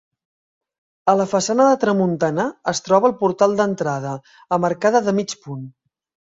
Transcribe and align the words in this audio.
A 1.11 1.13
la 1.17 1.27
façana 1.33 1.67
de 1.71 1.75
tramuntana 1.83 2.45
es 2.71 2.81
troba 2.87 3.11
el 3.11 3.13
portal 3.19 3.53
d'entrada, 3.61 4.15
amb 4.59 4.69
arcada 4.71 5.03
de 5.11 5.15
mig 5.21 5.37
punt. 5.47 5.63